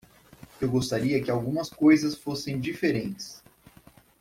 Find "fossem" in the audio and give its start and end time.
2.15-2.59